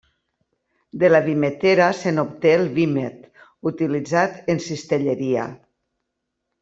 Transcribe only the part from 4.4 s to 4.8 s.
en